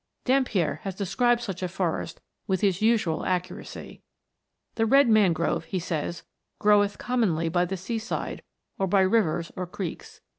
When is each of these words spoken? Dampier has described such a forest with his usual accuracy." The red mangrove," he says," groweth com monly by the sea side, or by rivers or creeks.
Dampier 0.25 0.79
has 0.81 0.95
described 0.95 1.41
such 1.43 1.61
a 1.61 1.67
forest 1.67 2.21
with 2.47 2.61
his 2.61 2.81
usual 2.81 3.23
accuracy." 3.23 4.01
The 4.73 4.87
red 4.87 5.07
mangrove," 5.07 5.65
he 5.65 5.77
says," 5.77 6.23
groweth 6.59 6.97
com 6.97 7.21
monly 7.21 7.51
by 7.51 7.65
the 7.65 7.77
sea 7.77 7.99
side, 7.99 8.41
or 8.79 8.87
by 8.87 9.01
rivers 9.01 9.51
or 9.55 9.67
creeks. 9.67 10.21